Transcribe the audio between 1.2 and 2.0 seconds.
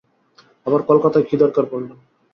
কী দরকার পড়ল।